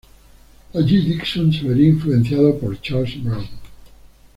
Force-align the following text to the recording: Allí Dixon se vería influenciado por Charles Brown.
Allí 0.73 1.05
Dixon 1.05 1.53
se 1.53 1.63
vería 1.63 1.89
influenciado 1.89 2.57
por 2.57 2.81
Charles 2.81 3.23
Brown. 3.23 3.47